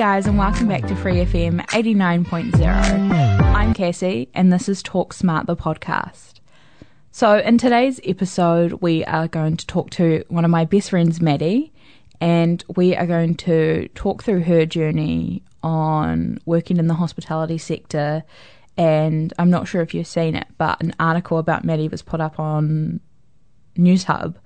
[0.00, 2.58] guys, and welcome back to Free FM 89.0.
[2.62, 6.40] I'm Cassie, and this is Talk Smart, the podcast.
[7.12, 11.20] So, in today's episode, we are going to talk to one of my best friends,
[11.20, 11.70] Maddy,
[12.18, 18.22] and we are going to talk through her journey on working in the hospitality sector.
[18.78, 22.22] And I'm not sure if you've seen it, but an article about Maddy was put
[22.22, 23.00] up on
[23.76, 24.36] Newshub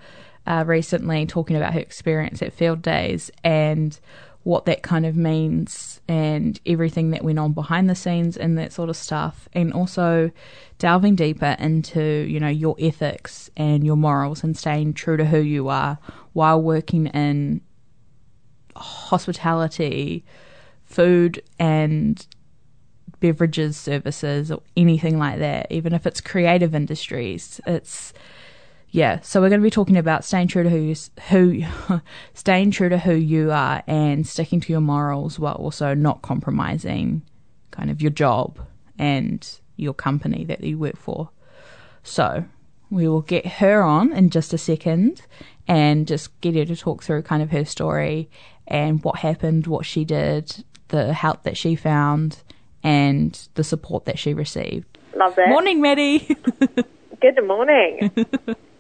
[0.49, 4.01] uh, recently talking about her experience at Field Days and
[4.45, 8.73] what that kind of means and everything that went on behind the scenes and that
[8.73, 9.49] sort of stuff.
[9.55, 10.31] And also
[10.79, 15.39] delving deeper into you know your ethics and your morals and staying true to who
[15.39, 15.99] you are
[16.33, 17.61] while working in
[18.77, 20.25] hospitality
[20.85, 22.27] food and
[23.21, 28.13] beverages services or anything like that even if it's creative industries it's
[28.95, 30.95] yeah, so we're going to be talking about staying true to who you,
[31.65, 32.01] who
[32.35, 37.23] staying true to who you are and sticking to your morals while also not compromising
[37.73, 38.65] kind of your job
[38.97, 41.29] and your company that you work for.
[42.05, 42.45] So,
[42.89, 45.23] we will get her on in just a second
[45.67, 48.31] and just get her to talk through kind of her story
[48.69, 52.45] and what happened, what she did, the help that she found,
[52.85, 54.99] and the support that she received.
[55.17, 55.49] Love that.
[55.49, 56.21] Morning, Maddy.
[57.21, 58.13] Good morning.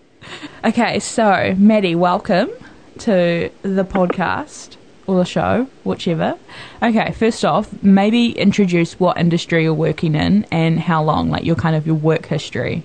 [0.65, 2.51] Okay, so Maddy, welcome
[2.99, 6.39] to the podcast or the show, whichever.
[6.83, 11.57] Okay, first off, maybe introduce what industry you're working in and how long, like your
[11.57, 12.83] kind of your work history.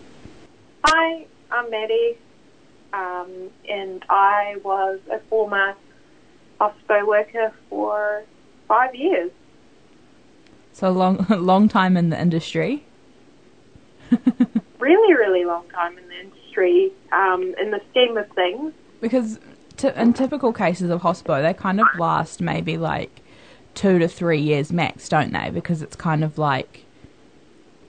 [0.83, 2.17] Hi, I'm Maddy,
[2.93, 5.75] um, and I was a former
[6.59, 8.23] hospo worker for
[8.67, 9.31] five years.
[10.73, 12.83] So a long, long time in the industry.
[14.79, 16.38] really, really long time in the industry.
[16.59, 19.39] Um, in the scheme of things, Because
[19.77, 23.21] t- in typical cases of hospo, they kind of last maybe like
[23.75, 25.49] two to three years max, don't they?
[25.51, 26.83] Because it's kind of like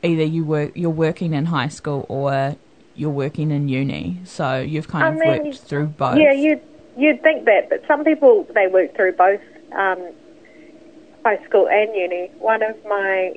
[0.03, 2.57] either you work you're working in high school or
[2.95, 6.19] you're working in uni, so you've kind I of mean, worked through both.
[6.19, 6.63] yeah, you'd
[6.97, 9.41] you'd think that, but some people they work through both
[9.73, 10.13] um,
[11.25, 12.31] high school and uni.
[12.39, 13.35] One of my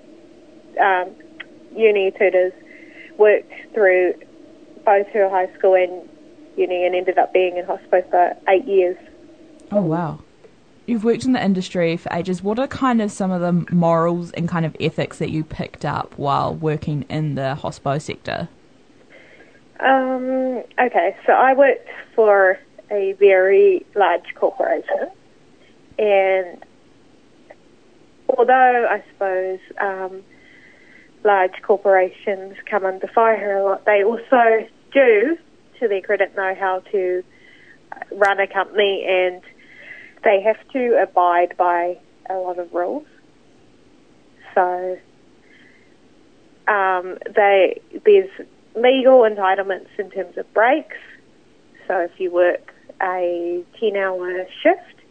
[0.79, 1.09] um,
[1.75, 2.53] uni tutors
[3.17, 4.13] worked through
[4.85, 6.09] both her high school and
[6.57, 8.97] uni, and ended up being in hospo for eight years.
[9.71, 10.19] Oh wow.
[10.85, 12.43] You've worked in the industry for ages.
[12.43, 15.85] What are kind of some of the morals and kind of ethics that you picked
[15.85, 18.49] up while working in the hospo sector?
[19.79, 22.59] Um, okay, so I worked for
[22.91, 25.09] a very large corporation,
[25.97, 26.63] and
[28.37, 30.21] although I suppose um,
[31.23, 35.37] large corporations come under fire a lot, they also do,
[35.79, 37.23] to their credit, know how to
[38.11, 39.41] run a company and
[40.23, 41.97] they have to abide by
[42.29, 43.05] a lot of rules.
[44.55, 44.97] So
[46.67, 48.29] um, they there's
[48.75, 50.97] legal entitlements in terms of breaks.
[51.87, 55.01] So if you work a 10 hour shift,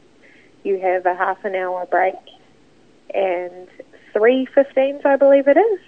[0.64, 2.14] you have a half an hour break
[3.14, 3.68] and
[4.12, 5.80] three 15s, I believe it is.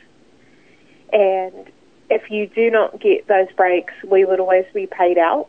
[1.12, 1.70] And
[2.10, 5.48] if you do not get those breaks, we would always be paid out.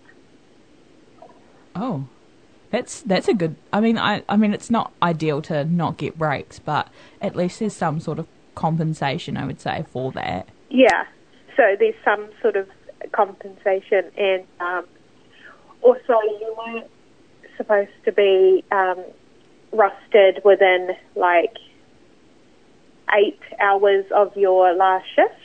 [1.75, 2.07] Oh.
[2.71, 6.17] That's that's a good I mean I I mean it's not ideal to not get
[6.17, 6.89] breaks, but
[7.21, 10.49] at least there's some sort of compensation I would say for that.
[10.69, 11.05] Yeah.
[11.55, 12.67] So there's some sort of
[13.11, 14.85] compensation, and um,
[15.81, 16.87] also you weren't
[17.55, 19.01] supposed to be um,
[19.72, 21.58] rusted within like
[23.16, 25.45] eight hours of your last shift.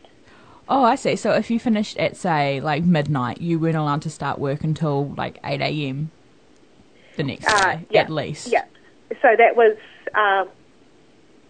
[0.72, 1.16] Oh, I see.
[1.16, 5.08] So if you finished at say like midnight, you weren't allowed to start work until
[5.16, 6.10] like eight AM
[7.16, 8.46] the next Uh, day, yeah, at least.
[8.52, 8.64] Yeah.
[9.20, 9.76] So that was
[10.14, 10.48] um,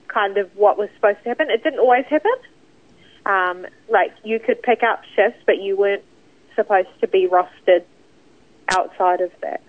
[0.09, 1.51] kind of what was supposed to happen.
[1.51, 2.33] It didn't always happen.
[3.27, 6.03] Um, like you could pick up shifts, but you weren't
[6.57, 7.85] supposed to be rostered
[8.71, 9.61] outside of that.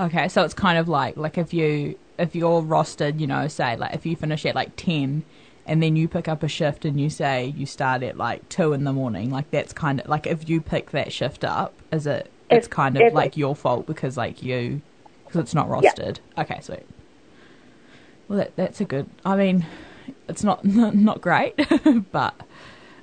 [0.00, 3.76] Okay, so it's kind of like like if you if you're rostered, you know, say
[3.76, 5.24] like if you finish at like ten
[5.70, 8.72] and then you pick up a shift and you say you start at like two
[8.72, 12.08] in the morning, like that's kind of like if you pick that shift up, is
[12.08, 14.82] it it's If- kind of if- like your fault because like you
[15.24, 16.18] because it's not rostered.
[16.36, 16.84] Okay, sweet.
[18.28, 19.08] Well, that, that's a good.
[19.24, 19.64] I mean,
[20.28, 21.54] it's not not great,
[22.12, 22.34] but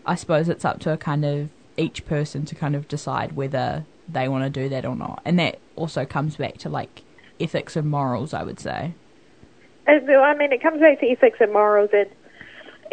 [0.06, 3.86] I suppose it's up to a kind of each person to kind of decide whether
[4.10, 7.04] they want to do that or not, and that also comes back to like
[7.40, 8.34] ethics and morals.
[8.34, 8.94] I would say.
[9.90, 12.08] I mean, it comes back to ethics and morals in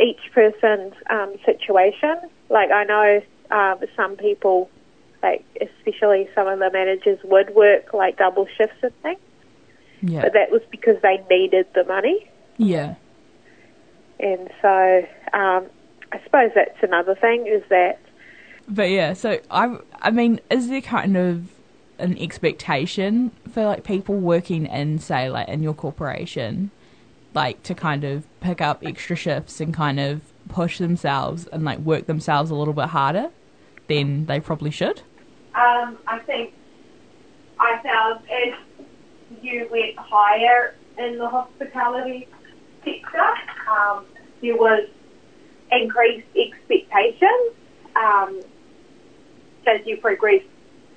[0.00, 2.16] each person's um, situation.
[2.50, 4.70] Like, I know um, some people,
[5.22, 9.18] like, especially some of the managers, would work like double shifts and things,
[10.02, 10.22] Yeah.
[10.22, 12.28] but that was because they needed the money.
[12.56, 12.94] yeah.
[14.20, 15.66] And so, um,
[16.12, 17.98] I suppose that's another thing is that
[18.68, 21.48] But yeah, so I I mean, is there kind of
[21.98, 26.70] an expectation for like people working in say like in your corporation
[27.34, 31.78] like to kind of pick up extra shifts and kind of push themselves and like
[31.80, 33.30] work themselves a little bit harder
[33.88, 35.00] than they probably should?
[35.54, 36.52] Um, I think
[37.58, 38.54] I found as
[39.42, 42.28] you went higher in the hospitality
[42.84, 43.34] sector,
[43.70, 44.04] um,
[44.40, 44.88] there was
[45.70, 47.52] increased expectations.
[47.96, 48.40] Um,
[49.66, 50.44] as you progressed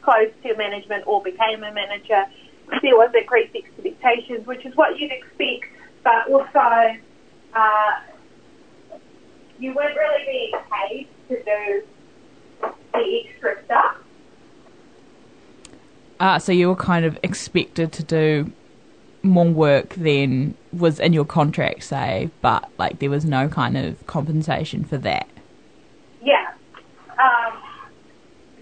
[0.02, 2.26] close to management or became a manager,
[2.82, 5.66] there was increased expectations, which is what you'd expect,
[6.08, 6.98] but also
[7.54, 7.92] uh,
[9.60, 11.84] you weren't really being paid to do
[12.94, 13.98] the extra stuff.
[16.22, 18.54] Ah, so you were kind of expected to do
[19.22, 24.08] more work than was in your contract, say, but like there was no kind of
[24.08, 25.28] compensation for that.
[26.24, 26.54] Yeah.
[27.20, 27.62] Um,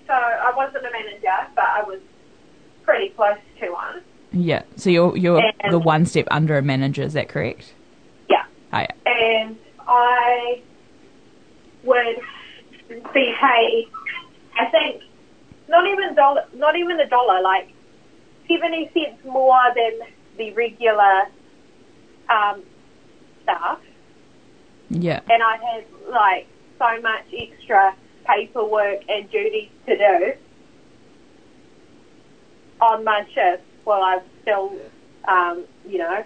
[0.08, 2.00] so I wasn't a manager, but I was
[2.84, 4.02] pretty close to one.
[4.36, 4.64] Yeah.
[4.76, 7.74] So you're you're And- the one step under a manager, is that correct?
[8.30, 8.44] Yeah.
[8.74, 8.92] Oh, yeah.
[9.06, 10.62] And I
[11.84, 12.18] would
[13.14, 13.88] be paid,
[14.60, 15.04] I think,
[15.70, 17.70] not even dollar, not even a dollar, like
[18.48, 20.08] seventy cents more than
[20.38, 21.24] the regular
[22.30, 22.62] um,
[23.44, 23.80] staff.
[24.90, 25.22] Yeah.
[25.30, 26.48] and I had like
[26.78, 27.96] so much extra
[28.26, 30.34] paperwork and duties to do
[32.82, 34.74] on my shift while I'm still,
[35.28, 36.24] um, you know,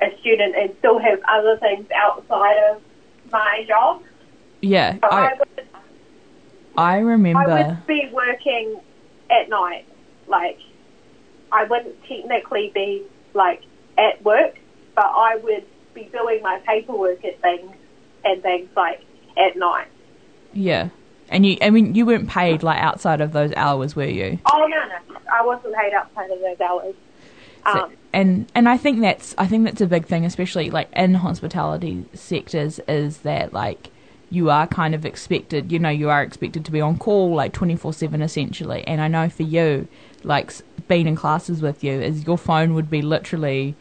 [0.00, 2.82] a student and still have other things outside of
[3.32, 4.02] my job.
[4.60, 4.94] Yeah.
[5.00, 5.68] So I, I would,
[6.76, 8.80] I I remember would be working
[9.30, 9.86] at night.
[10.28, 10.60] Like,
[11.50, 13.02] I wouldn't technically be
[13.34, 13.62] like
[13.96, 14.58] at work,
[14.94, 15.64] but I would
[15.94, 17.74] be doing my paperwork at things
[18.24, 19.02] and things like
[19.36, 19.88] at night.
[20.52, 20.90] Yeah.
[21.30, 24.38] And you I mean you weren't paid like outside of those hours, were you?
[24.52, 26.94] Oh no, no, I wasn't paid outside of those hours.
[27.72, 30.88] So- Um, and and I think that's I think that's a big thing, especially like
[30.94, 33.90] in hospitality sectors, is that like
[34.30, 37.52] you are kind of expected, you know, you are expected to be on call like
[37.52, 38.82] twenty four seven essentially.
[38.86, 39.88] And I know for you,
[40.24, 40.52] like
[40.88, 43.74] being in classes with you, is your phone would be literally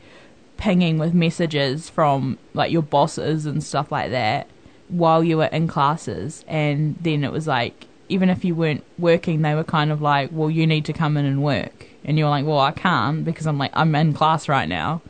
[0.57, 4.47] pinging with messages from like your bosses and stuff like that
[4.89, 9.41] while you were in classes and then it was like even if you weren't working
[9.41, 12.29] they were kind of like well you need to come in and work and you're
[12.29, 15.01] like well I can't because I'm like I'm in class right now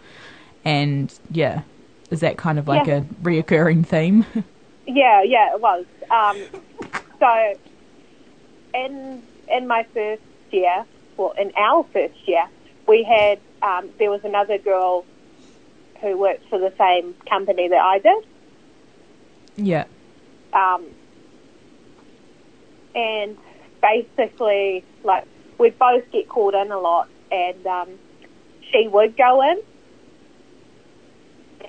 [0.65, 1.61] and yeah
[2.09, 2.97] is that kind of like Yeah.
[2.97, 4.25] a reoccurring theme
[4.87, 5.85] yeah, yeah, it was.
[6.09, 6.37] Um,
[7.19, 7.53] so,
[8.73, 10.21] in in my first
[10.51, 10.85] year,
[11.17, 12.47] well, in our first year,
[12.87, 15.05] we had um, there was another girl
[16.01, 18.25] who worked for the same company that I did.
[19.57, 19.85] Yeah.
[20.53, 20.85] Um,
[22.95, 23.37] and
[23.81, 25.25] basically, like
[25.57, 27.89] we'd both get called in a lot, and um,
[28.71, 29.61] she would go in,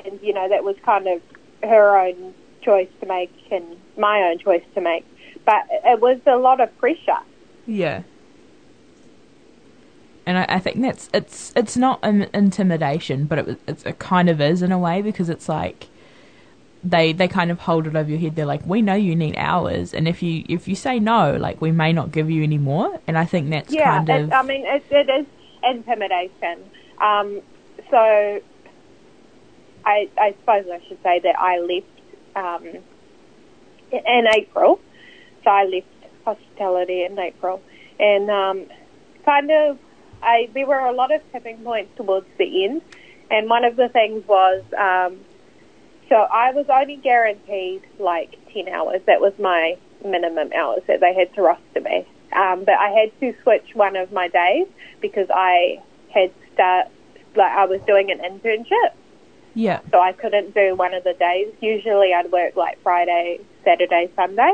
[0.04, 1.20] and you know that was kind of
[1.62, 3.64] her own choice to make and
[3.96, 5.04] my own choice to make,
[5.44, 7.20] but it was a lot of pressure.
[7.66, 8.02] yeah.
[10.26, 14.28] And I, I think that's it's it's not an intimidation but it, it's, it kind
[14.28, 15.88] of is in a way because it's like
[16.84, 18.36] they they kind of hold it over your head.
[18.36, 21.60] They're like, we know you need hours, and if you if you say no, like
[21.60, 23.00] we may not give you any more.
[23.06, 25.26] And I think that's yeah, kind it, of I mean it, it is
[25.64, 26.70] intimidation.
[27.00, 27.40] Um,
[27.90, 28.40] so
[29.84, 31.86] I, I suppose I should say that I left
[32.36, 32.82] um,
[33.90, 34.80] in April.
[35.44, 35.86] So I left
[36.24, 37.60] hospitality in April,
[37.98, 38.66] and um,
[39.24, 39.78] kind of
[40.22, 42.82] I there were a lot of tipping points towards the end,
[43.30, 44.62] and one of the things was.
[44.78, 45.24] Um,
[46.08, 49.00] so I was only guaranteed like 10 hours.
[49.06, 52.06] That was my minimum hours that they had to roster me.
[52.32, 54.66] Um, but I had to switch one of my days
[55.00, 56.88] because I had start,
[57.36, 58.92] like I was doing an internship.
[59.54, 61.52] yeah, So I couldn't do one of the days.
[61.60, 64.52] Usually I'd work like Friday, Saturday, Sunday.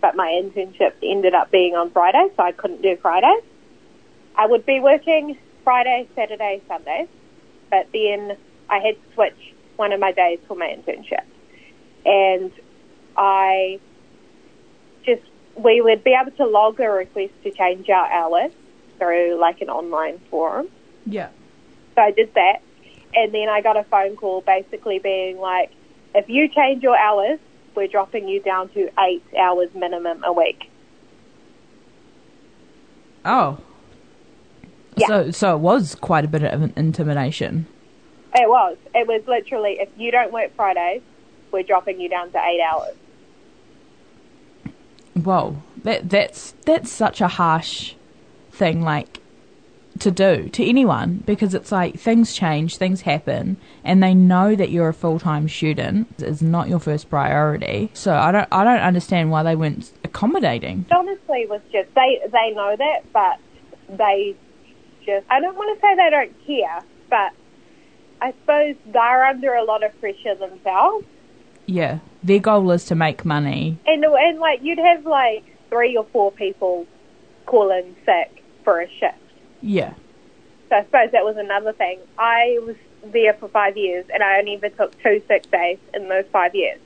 [0.00, 3.34] But my internship ended up being on Friday, so I couldn't do Friday.
[4.36, 7.08] I would be working Friday, Saturday, Sunday,
[7.70, 8.36] but then
[8.68, 11.24] I had to switch one of my days for my internship.
[12.04, 12.52] And
[13.16, 13.80] I
[15.04, 15.22] just,
[15.56, 18.52] we would be able to log a request to change our hours
[18.98, 20.68] through like an online forum.
[21.04, 21.28] Yeah.
[21.94, 22.60] So I did that.
[23.14, 25.70] And then I got a phone call basically being like,
[26.14, 27.38] if you change your hours,
[27.74, 30.70] we're dropping you down to eight hours minimum a week.
[33.24, 33.58] Oh.
[34.96, 35.06] Yeah.
[35.08, 37.66] So so it was quite a bit of an intimidation.
[38.34, 38.76] It was.
[38.94, 41.02] It was literally, if you don't work Fridays,
[41.52, 42.96] we're dropping you down to eight hours.
[45.14, 45.62] Whoa.
[45.84, 47.94] That that's that's such a harsh
[48.50, 49.20] thing like
[50.00, 54.70] to do to anyone because it's like things change, things happen, and they know that
[54.70, 57.90] you're a full time student is not your first priority.
[57.94, 60.86] So I don't I don't understand why they weren't accommodating.
[60.90, 63.38] It honestly was just, they, they know that, but
[63.88, 64.34] they
[65.04, 67.32] just, I don't want to say they don't care, but
[68.20, 71.06] I suppose they're under a lot of pressure themselves.
[71.66, 71.98] Yeah.
[72.22, 73.78] Their goal is to make money.
[73.86, 76.86] And, and like, you'd have like three or four people
[77.44, 79.18] call in sick for a shift.
[79.60, 79.94] Yeah.
[80.68, 82.00] So I suppose that was another thing.
[82.18, 82.76] I was
[83.12, 86.54] there for five years and I only ever took two sick days in those five
[86.54, 86.80] years.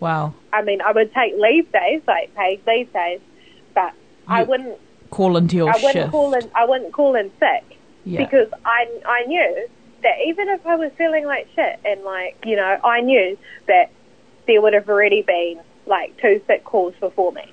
[0.00, 0.34] Wow.
[0.52, 3.20] I mean, I would take leave days, like paid leave days,
[3.74, 3.92] but
[4.26, 4.78] I wouldn't,
[5.10, 6.10] Call into your I wouldn't shift.
[6.10, 8.24] call in, I wouldn't call in sick yeah.
[8.24, 9.68] because I, I knew
[10.02, 13.90] that even if I was feeling like shit and like, you know, I knew that
[14.46, 17.52] there would have already been like two sick calls before me.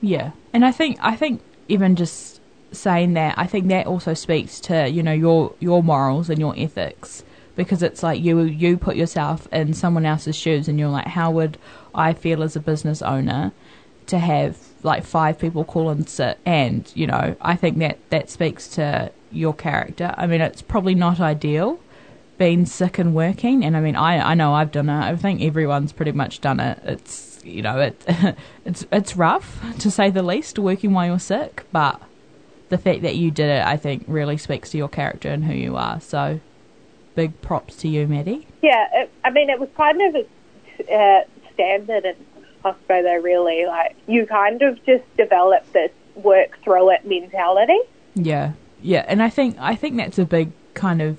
[0.00, 2.40] Yeah, and I think I think even just
[2.72, 6.54] saying that, I think that also speaks to you know your your morals and your
[6.56, 7.24] ethics
[7.56, 11.30] because it's like you you put yourself in someone else's shoes and you're like, how
[11.32, 11.58] would
[11.94, 13.52] I feel as a business owner
[14.06, 16.38] to have like five people call in sick?
[16.46, 20.14] And you know, I think that that speaks to your character.
[20.16, 21.80] I mean, it's probably not ideal
[22.38, 24.98] being sick and working and I mean I I know I've done it.
[24.98, 26.80] I think everyone's pretty much done it.
[26.84, 28.04] It's you know, it
[28.64, 32.00] it's it's rough to say the least working while you're sick, but
[32.68, 35.54] the fact that you did it I think really speaks to your character and who
[35.54, 36.00] you are.
[36.00, 36.40] So
[37.18, 38.46] big props to you, Maddy.
[38.62, 40.24] Yeah, it, I mean, it was kind of
[40.86, 42.14] a uh, standard in
[42.62, 43.66] hospital, though, really.
[43.66, 47.80] Like, you kind of just develop this work through it mentality.
[48.14, 48.52] Yeah.
[48.80, 51.18] Yeah, and I think I think that's a big kind of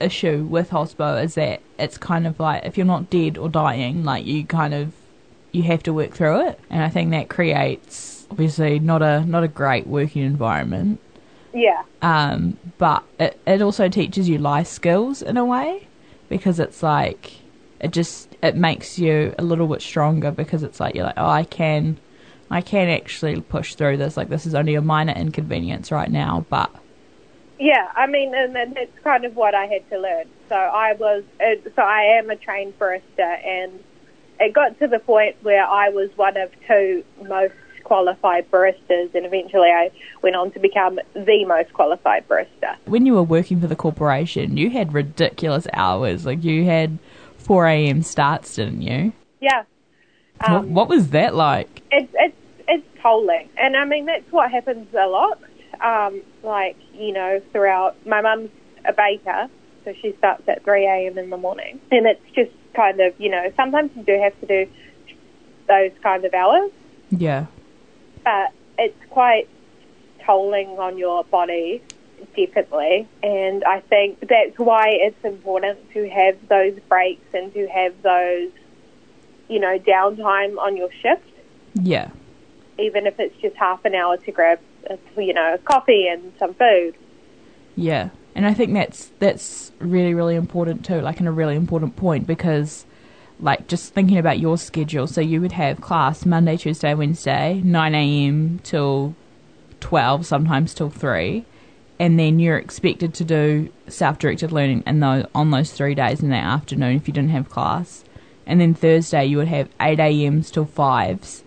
[0.00, 4.04] issue with hospo is that it's kind of like if you're not dead or dying,
[4.04, 4.92] like you kind of
[5.52, 6.60] you have to work through it.
[6.70, 11.00] And I think that creates obviously not a not a great working environment.
[11.52, 15.88] Yeah, um, but it, it also teaches you life skills in a way
[16.28, 17.32] because it's like
[17.80, 21.28] it just it makes you a little bit stronger because it's like you're like oh
[21.28, 21.98] I can
[22.50, 26.44] I can actually push through this like this is only a minor inconvenience right now
[26.48, 26.74] but
[27.58, 27.90] yeah.
[27.94, 30.26] I mean, and, that's kind of what I had to learn.
[30.48, 33.82] So I was, uh, so I am a trained barista, and
[34.38, 39.24] it got to the point where I was one of two most qualified baristas, and
[39.24, 39.90] eventually I
[40.22, 42.76] went on to become the most qualified barista.
[42.86, 46.98] when you were working for the corporation you had ridiculous hours like you had
[47.38, 48.02] 4 a.m.
[48.02, 49.62] starts didn't you Yeah.
[50.40, 52.36] what, Um, what was that like it's it's
[52.68, 55.38] it's tolling, and I mean that's what happens a lot.
[55.80, 58.50] Um, like you know, throughout my mum's
[58.84, 59.48] a baker,
[59.84, 61.18] so she starts at three a.m.
[61.18, 64.46] in the morning, and it's just kind of you know sometimes you do have to
[64.46, 64.70] do
[65.68, 66.70] those kind of hours,
[67.10, 67.46] yeah
[68.24, 69.48] but it's quite
[70.24, 71.80] tolling on your body,
[72.36, 73.08] definitely.
[73.22, 78.50] And I think that's why it's important to have those breaks and to have those,
[79.48, 81.22] you know, downtime on your shift.
[81.74, 82.10] yeah
[82.78, 84.60] even if it's just half an hour to grab,
[85.16, 86.94] you know, coffee and some food.
[87.74, 91.96] Yeah, and I think that's that's really really important too, like in a really important
[91.96, 92.86] point because,
[93.38, 95.06] like, just thinking about your schedule.
[95.06, 98.60] So you would have class Monday, Tuesday, Wednesday, nine a.m.
[98.62, 99.14] till
[99.80, 101.44] twelve, sometimes till three,
[101.98, 106.30] and then you're expected to do self-directed learning and those on those three days in
[106.30, 108.04] the afternoon if you didn't have class,
[108.46, 111.44] and then Thursday you would have eight a.m.s till fives,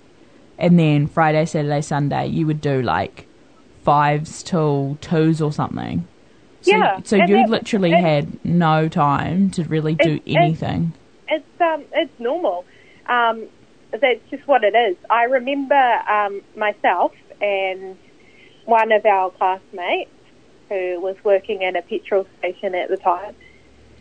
[0.60, 3.26] and then Friday, Saturday, Sunday you would do like
[3.90, 6.08] fives till twos or something.
[6.62, 10.94] So, Yeah, So you that- literally had no time to really do anything.
[11.28, 12.66] It's um, it's normal.
[13.08, 13.48] Um,
[13.92, 14.96] that's just what it is.
[15.10, 17.98] I remember um, myself and
[18.66, 20.12] one of our classmates
[20.70, 23.34] who was working in a petrol station at the time.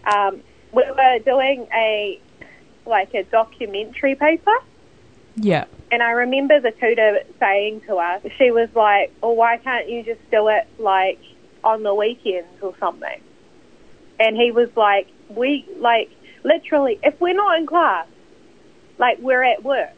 [0.04, 0.42] Um,
[0.72, 2.20] we were doing a
[2.84, 4.56] like a documentary paper.
[5.40, 5.64] Yeah.
[5.90, 10.02] And I remember the tutor saying to us, she was like, "Well, why can't you
[10.02, 11.18] just do it like
[11.64, 13.20] on the weekends or something.
[14.18, 16.10] And he was like, we, like,
[16.44, 18.06] literally, if we're not in class,
[18.98, 19.90] like, we're at work.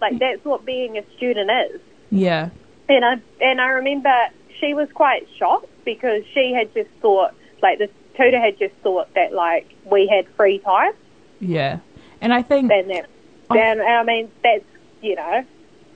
[0.00, 1.80] Like, that's what being a student is.
[2.10, 2.50] Yeah.
[2.88, 4.14] And I, and I remember
[4.60, 9.12] she was quite shocked because she had just thought, like, the tutor had just thought
[9.14, 10.92] that, like, we had free time.
[11.40, 11.78] Yeah.
[12.20, 12.70] And I think.
[12.70, 13.06] And that,
[13.50, 13.58] Oh.
[13.58, 14.64] and I mean, that's,
[15.02, 15.44] you know,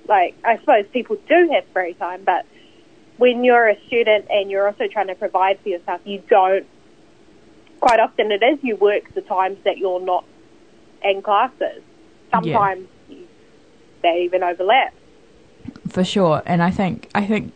[0.07, 2.47] like, I suppose people do have free time, but
[3.19, 6.67] when you're a student and you're also trying to provide for yourself, you don't.
[7.81, 10.25] Quite often, it is you work the times that you're not
[11.03, 11.83] in classes.
[12.31, 13.27] Sometimes you,
[14.03, 14.95] they even overlap.
[15.89, 17.53] For sure, and I think I think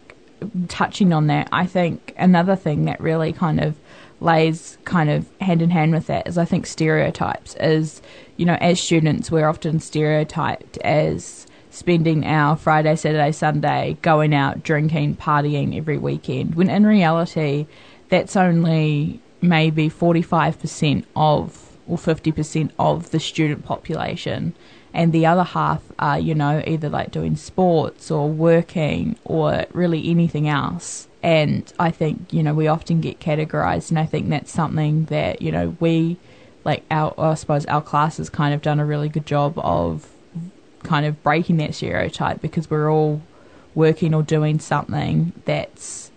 [0.68, 3.76] touching on that, I think another thing that really kind of
[4.22, 8.00] lays kind of hand in hand with that is I think stereotypes is
[8.36, 14.62] you know as students we're often stereotyped as spending our Friday, Saturday, Sunday going out,
[14.62, 17.66] drinking, partying every weekend, when in reality,
[18.10, 24.54] that's only maybe 45% of or 50% of the student population.
[24.94, 30.08] And the other half are, you know, either like doing sports or working or really
[30.10, 31.08] anything else.
[31.22, 35.40] And I think, you know, we often get categorized, and I think that's something that,
[35.40, 36.16] you know, we,
[36.64, 40.08] like, our, I suppose our class has kind of done a really good job of
[40.82, 43.22] kind of breaking that stereotype because we're all
[43.74, 46.10] working or doing something that's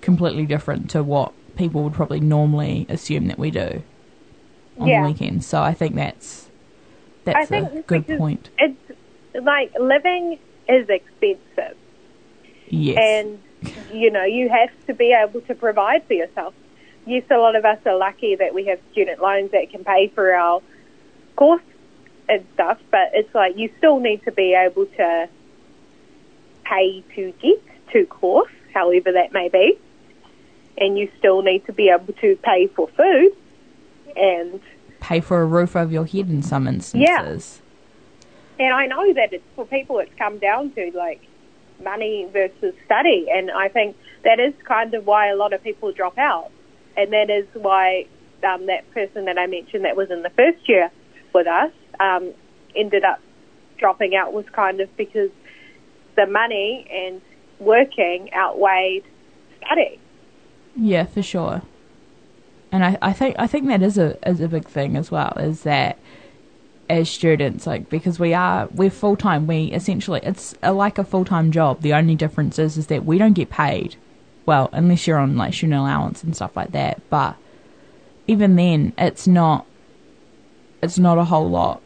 [0.00, 3.82] completely different to what people would probably normally assume that we do
[4.78, 5.02] on Yeah.
[5.02, 5.46] the weekends.
[5.46, 6.48] So I think that's
[7.24, 8.48] that's think a good point.
[8.58, 8.78] It's
[9.34, 11.76] like living is expensive,
[12.68, 12.98] Yes.
[12.98, 13.38] and
[13.92, 16.54] you know you have to be able to provide for yourself.
[17.06, 20.08] Yes, a lot of us are lucky that we have student loans that can pay
[20.08, 20.62] for our
[21.36, 21.62] course
[22.28, 25.28] and stuff, but it's like you still need to be able to
[26.64, 27.62] pay to get
[27.92, 29.78] to course, however that may be,
[30.78, 33.32] and you still need to be able to pay for food
[34.16, 34.60] and
[35.00, 37.62] Pay for a roof over your head in some instances.
[38.58, 38.66] Yeah.
[38.66, 41.22] And I know that it's for people it's come down to like
[41.82, 45.92] money versus study and I think that is kind of why a lot of people
[45.92, 46.50] drop out.
[46.96, 48.06] And that is why
[48.46, 50.90] um, that person that I mentioned that was in the first year
[51.34, 52.32] with us um,
[52.74, 53.20] ended up
[53.78, 55.30] dropping out was kind of because
[56.16, 57.22] the money and
[57.58, 59.04] working outweighed
[59.64, 59.98] study.
[60.76, 61.62] Yeah, for sure.
[62.72, 65.32] And I, I think I think that is a is a big thing as well,
[65.38, 65.98] is that
[66.90, 71.04] as students, like because we are we're full time, we essentially it's a, like a
[71.04, 71.80] full time job.
[71.82, 73.94] The only difference is is that we don't get paid.
[74.44, 77.00] Well, unless you're on like student allowance and stuff like that.
[77.08, 77.36] But
[78.26, 79.66] even then, it's not
[80.82, 81.80] it's not a whole lot.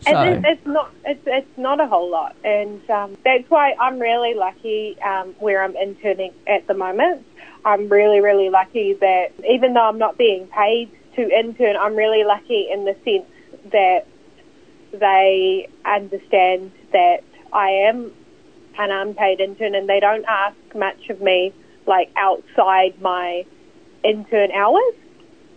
[0.00, 0.92] So It is, it's not.
[1.06, 5.62] It's it's not a whole lot, and um, that's why I'm really lucky um, where
[5.62, 7.24] I'm interning at the moment.
[7.64, 12.24] I'm really really lucky that even though I'm not being paid to intern, I'm really
[12.24, 13.26] lucky in the sense
[13.72, 14.06] that
[14.92, 18.12] they understand that I am
[18.78, 21.52] an unpaid intern, and they don't ask much of me
[21.86, 23.44] like outside my
[24.02, 24.94] intern hours.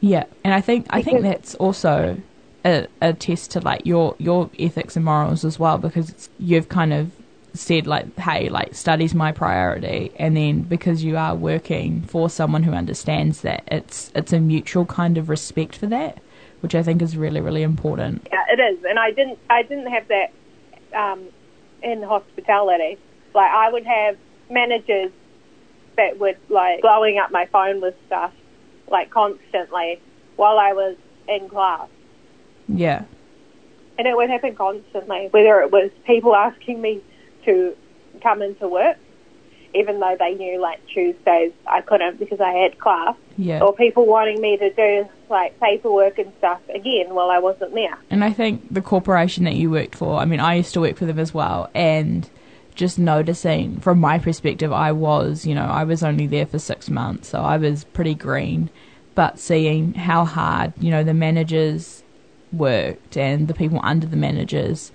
[0.01, 2.17] Yeah, and I think I think that's also
[2.65, 6.69] a, a test to like your your ethics and morals as well because it's, you've
[6.69, 7.11] kind of
[7.53, 12.63] said like, hey, like study's my priority, and then because you are working for someone
[12.63, 16.19] who understands that, it's it's a mutual kind of respect for that,
[16.63, 18.25] which I think is really really important.
[18.31, 19.37] Yeah, it is, and I didn't.
[19.49, 20.31] I didn't have that
[20.95, 21.27] um,
[21.83, 22.97] in hospitality.
[23.35, 24.17] Like I would have
[24.49, 25.11] managers
[25.97, 28.31] that would like blowing up my phone with stuff
[28.89, 29.99] like constantly
[30.37, 30.95] while I was
[31.27, 31.89] in class,
[32.69, 33.03] Yeah,
[33.97, 35.27] and it would happen constantly.
[35.31, 37.01] Whether it was people asking me
[37.43, 37.75] to
[38.21, 38.97] come into work,
[39.75, 43.61] even though they knew like Tuesdays I couldn't because I had class, yeah.
[43.61, 47.97] or people wanting me to do like paperwork and stuff again while I wasn't there.
[48.09, 50.97] And I think the corporation that you worked for, I mean, I used to work
[50.97, 52.29] for them as well, and
[52.75, 56.89] just noticing from my perspective, I was, you know, I was only there for six
[56.89, 58.69] months, so I was pretty green,
[59.15, 62.03] but seeing how hard, you know, the managers
[62.51, 64.91] worked and the people under the managers,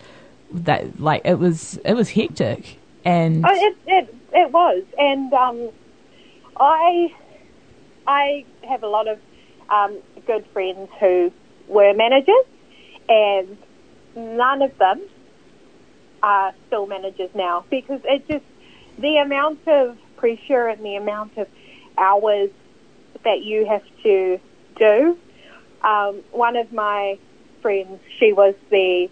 [0.51, 5.71] that like it was, it was hectic, and Oh, it, it it was, and um,
[6.57, 7.15] I
[8.07, 9.19] I have a lot of
[9.71, 11.33] um, good friends who
[11.69, 12.47] were managers,
[13.09, 13.57] and
[14.17, 15.03] none of them
[16.23, 18.45] are still managers now because it just
[18.99, 21.47] the amount of pressure and the amount of
[21.97, 22.51] hours
[23.25, 24.39] that you have to
[24.77, 25.19] do.
[25.83, 27.19] Um, one of my
[27.63, 29.09] friends, she was the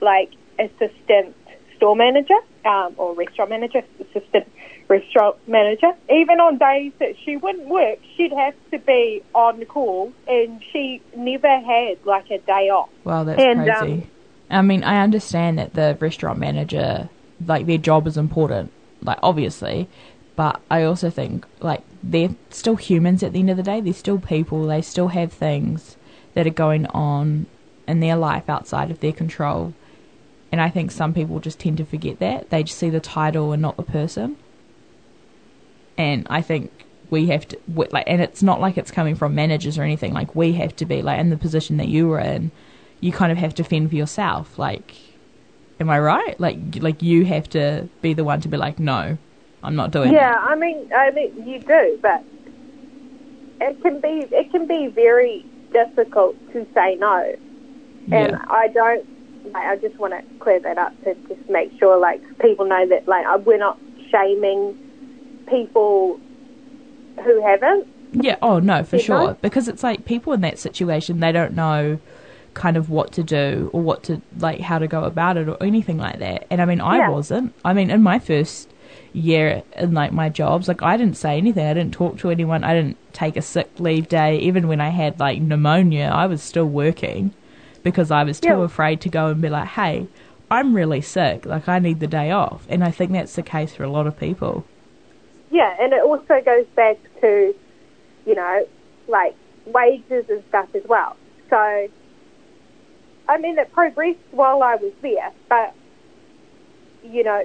[0.00, 1.34] like assistant
[1.76, 4.46] store manager um, or restaurant manager, assistant
[4.88, 5.92] restaurant manager.
[6.10, 11.00] Even on days that she wouldn't work, she'd have to be on call, and she
[11.16, 12.88] never had like a day off.
[13.04, 13.92] Well, that's And, crazy.
[13.92, 14.10] um,
[14.50, 17.08] I mean, I understand that the restaurant manager,
[17.46, 19.88] like their job is important, like obviously,
[20.36, 23.80] but I also think like they're still humans at the end of the day.
[23.80, 24.66] They're still people.
[24.66, 25.96] They still have things
[26.34, 27.46] that are going on
[27.86, 29.74] in their life outside of their control.
[30.52, 32.50] And I think some people just tend to forget that.
[32.50, 34.36] They just see the title and not the person.
[35.96, 36.70] And I think
[37.10, 40.12] we have to like, and it's not like it's coming from managers or anything.
[40.12, 42.50] Like we have to be like in the position that you were in.
[43.00, 44.58] You kind of have to fend for yourself.
[44.58, 44.94] Like,
[45.78, 46.38] am I right?
[46.38, 49.16] Like, like you have to be the one to be like, no,
[49.62, 50.12] I'm not doing.
[50.12, 50.42] Yeah, that.
[50.42, 52.22] I mean, I mean, you do, but
[53.60, 57.34] it can be it can be very difficult to say no,
[58.10, 58.44] and Yeah.
[58.48, 59.06] I don't.
[59.44, 62.86] Like, I just want to clear that up to just make sure, like, people know
[62.88, 63.78] that, like, we're not
[64.10, 64.76] shaming
[65.48, 66.20] people
[67.24, 67.86] who haven't.
[68.12, 69.18] Yeah, oh no, for You sure.
[69.28, 69.36] know?
[69.40, 71.98] Because it's like people in that situation, they don't know
[72.54, 75.56] kind of what to do or what to like how to go about it or
[75.62, 76.44] anything like that.
[76.50, 77.10] And I mean, I Yeah.
[77.10, 77.54] wasn't.
[77.64, 78.68] I mean, in my first
[79.12, 81.64] year in like my jobs, like I didn't say anything.
[81.64, 82.64] I didn't talk to anyone.
[82.64, 84.38] I didn't take a sick leave day.
[84.38, 87.32] Even when I had like pneumonia, I was still working
[87.82, 88.64] because I was too Yeah.
[88.64, 90.06] afraid to go and be like, "Hey,
[90.50, 91.46] I'm really sick.
[91.46, 94.06] Like I need the day off." And I think that's the case for a lot
[94.06, 94.64] of people.
[95.50, 97.54] Yeah, and it also goes back to,
[98.26, 98.66] you know,
[99.08, 99.34] like
[99.66, 101.16] wages and stuff as well.
[101.48, 101.88] So,
[103.28, 105.74] I mean, it progressed while I was there, but
[107.02, 107.44] you know,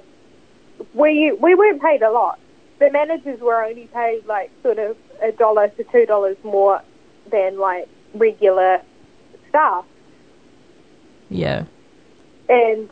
[0.93, 2.39] we we weren't paid a lot.
[2.79, 6.81] The managers were only paid like sort of a dollar to two dollars more
[7.31, 8.81] than like regular
[9.49, 9.85] staff,
[11.29, 11.65] Yeah.
[12.49, 12.89] and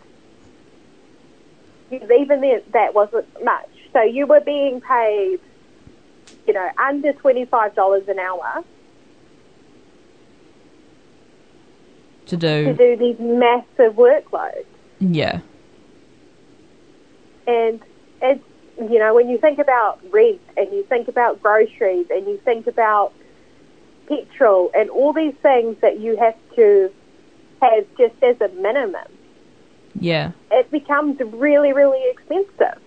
[1.91, 3.69] even then that wasn't much.
[3.93, 5.39] So you were being paid,
[6.47, 8.63] you know, under twenty five dollars an hour
[12.27, 12.65] To do.
[12.65, 12.77] to do.
[12.77, 14.65] do these massive workloads.
[14.99, 15.41] Yeah.
[17.45, 17.81] And
[18.21, 18.43] it's
[18.79, 22.65] you know when you think about rent and you think about groceries and you think
[22.67, 23.13] about
[24.07, 26.91] petrol and all these things that you have to
[27.63, 29.07] have just as a minimum,
[29.99, 30.31] Yeah.
[30.51, 32.79] it becomes really really expensive.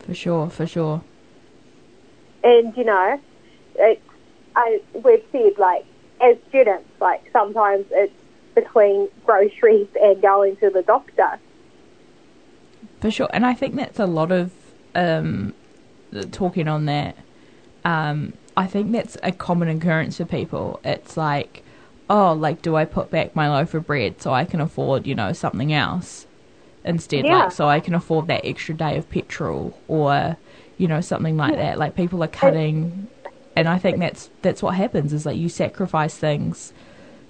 [0.00, 0.48] For sure.
[0.50, 1.02] For sure.
[2.44, 3.20] And you know,
[3.76, 4.00] it's
[4.56, 5.84] I we've said like
[6.20, 8.12] as students, like sometimes it's
[8.54, 11.38] between groceries and going to the doctor.
[13.00, 14.50] For sure, and I think that's a lot of
[14.96, 15.54] um,
[16.32, 17.16] talking on that.
[17.84, 20.80] Um, I think that's a common occurrence for people.
[20.82, 21.62] It's like,
[22.10, 25.14] oh, like, do I put back my loaf of bread so I can afford, you
[25.14, 26.26] know, something else
[26.84, 27.44] instead, Yeah.
[27.44, 30.36] like, so I can afford that extra day of petrol or,
[30.78, 31.78] you know, something like that.
[31.78, 33.08] Like, people are cutting,
[33.56, 36.72] and I think that's that's what happens is like you sacrifice things,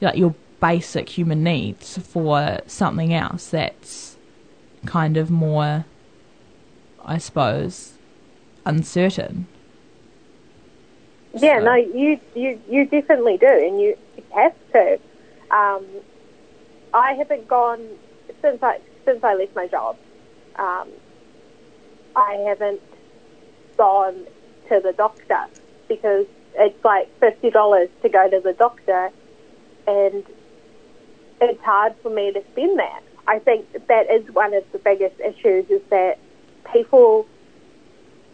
[0.00, 4.16] like your basic human needs for something else that's
[4.86, 5.86] kind of more,
[7.04, 7.94] I suppose,
[8.64, 9.46] uncertain.
[11.34, 13.96] Yeah, So- no, you you you definitely do, and you
[14.34, 14.98] have to.
[15.50, 15.84] Um,
[16.92, 17.86] I haven't gone
[18.42, 19.96] since I since I left my job.
[20.56, 20.88] Um,
[22.16, 22.80] I haven't
[23.76, 24.26] gone
[24.68, 25.46] to the doctor
[25.88, 29.10] because it's like fifty dollars to go to the doctor,
[29.86, 30.24] and
[31.40, 33.02] it's hard for me to spend that.
[33.26, 36.18] I think that is one of the biggest issues is that
[36.72, 37.26] people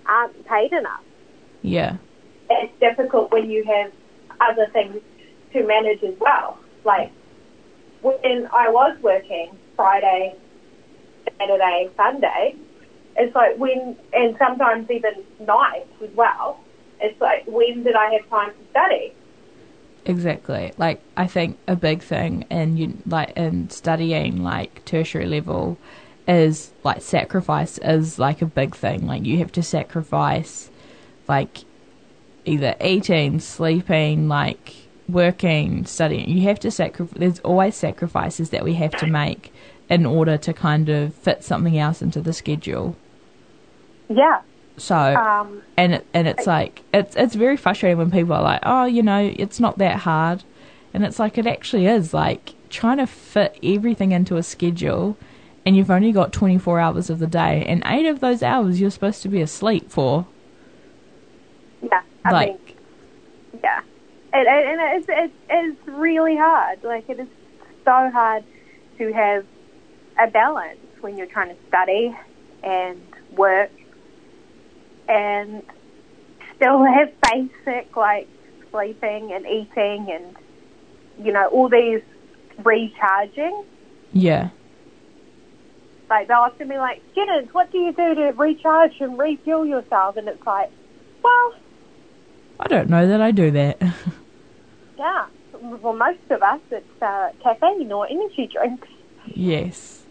[0.06, 1.02] aren't paid enough
[1.62, 1.96] Yeah,
[2.50, 3.92] it's difficult when you have
[4.40, 5.00] other things
[5.52, 6.58] to manage as well.
[6.84, 7.10] Like
[8.02, 10.34] when I was working Friday,
[11.38, 12.56] Saturday, Sunday,
[13.16, 16.60] it's like when, and sometimes even nights as well.
[17.00, 19.14] It's like when did I have time to study?
[20.04, 20.72] exactly.
[20.76, 25.78] Like I think a big thing in you like in studying like tertiary level
[26.26, 29.06] is like sacrifice is like a big thing.
[29.06, 30.70] Like you have to sacrifice
[31.28, 31.64] like
[32.44, 34.74] either eating, sleeping, like
[35.08, 36.28] working, studying.
[36.28, 37.18] You have to sacrifice.
[37.18, 39.52] There's always sacrifices that we have to make
[39.88, 42.96] in order to kind of fit something else into the schedule.
[44.08, 44.42] Yeah.
[44.76, 48.60] So Um, and it, and it's like it's it's very frustrating when people are like,
[48.64, 50.42] oh, you know, it's not that hard,
[50.92, 52.12] and it's like it actually is.
[52.12, 55.16] Like trying to fit everything into a schedule,
[55.64, 58.90] and you've only got 24 hours of the day, and eight of those hours you're
[58.90, 60.26] supposed to be asleep for.
[61.82, 62.02] yeah.
[62.24, 62.76] I Like- mean,
[63.62, 63.80] yeah.
[64.32, 66.82] And, and it's, it's, it's really hard.
[66.82, 67.28] Like, it is
[67.84, 68.42] so hard
[68.98, 69.44] to have
[70.18, 72.16] a balance when you're trying to study
[72.62, 73.00] and
[73.36, 73.70] work
[75.08, 75.62] and
[76.56, 78.28] still have basic like
[78.70, 80.36] sleeping and eating and
[81.24, 82.00] you know all these
[82.64, 83.64] recharging.
[84.12, 84.50] Yeah.
[86.08, 90.16] Like they'll often be like, Guinness, what do you do to recharge and refuel yourself?
[90.16, 90.70] And it's like,
[91.22, 91.54] well,
[92.60, 93.80] I don't know that I do that.
[94.98, 95.26] yeah.
[95.60, 98.88] Well, most of us, it's uh, caffeine or energy drinks,
[99.26, 100.02] yes.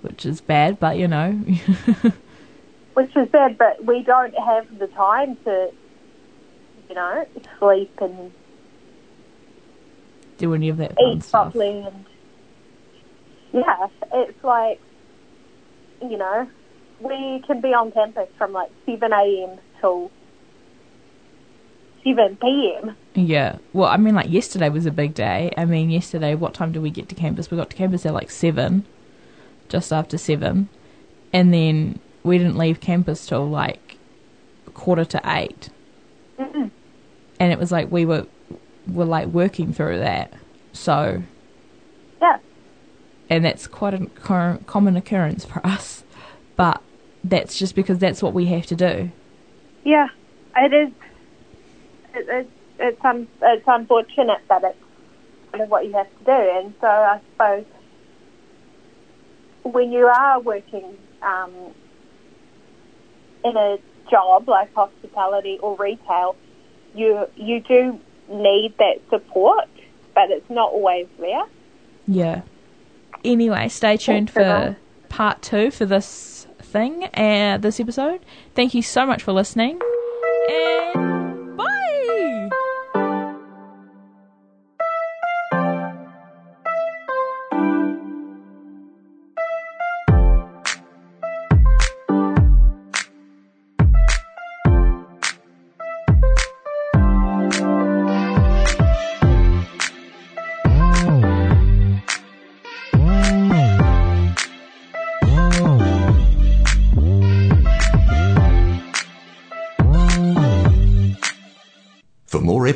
[0.00, 1.30] Which is bad, but you know.
[2.94, 3.56] which is bad.
[3.56, 5.70] But we don't have the time to,
[6.88, 7.26] you know,
[7.58, 8.32] sleep and
[10.38, 11.52] do any of that eat stuff.
[11.52, 12.04] properly and
[13.52, 14.80] yeah, it's like
[16.02, 16.48] you know,
[17.00, 20.10] we can be on campus from like seven AM till
[22.04, 22.96] seven PM.
[23.14, 23.58] Yeah.
[23.72, 25.52] Well, I mean, like yesterday was a big day.
[25.56, 27.50] I mean, yesterday, what time did we get to campus?
[27.50, 28.84] We got to campus at like seven,
[29.68, 30.68] just after seven,
[31.32, 33.96] and then we didn't leave campus till like
[34.74, 35.68] quarter to 8
[36.38, 36.70] Mm-mm.
[37.38, 38.26] and it was like we were
[38.86, 40.32] were like working through that.
[40.72, 41.22] So,
[42.20, 42.38] Yeah.
[43.28, 44.06] and that's quite a
[44.66, 46.04] common occurrence for us,
[46.56, 46.80] but
[47.22, 49.10] that's just because that's what we have to do.
[49.84, 50.08] Yeah.
[50.56, 50.92] It is
[52.14, 54.78] it, it, it's un, it's unfortunate that it's
[55.50, 57.64] kind of what you have to do and so I suppose
[59.62, 61.52] when you are working um,
[63.44, 63.78] in a
[64.10, 66.36] job like hospitality or retail,
[66.94, 69.68] you you do need that support,
[70.14, 71.44] but it's not always there.
[72.06, 72.42] Yeah.
[73.24, 74.76] Anyway, stay tuned Thanks, for
[75.08, 78.20] part two for this thing, uh, this episode.
[78.54, 79.80] Thank you so much for listening,
[80.50, 80.81] and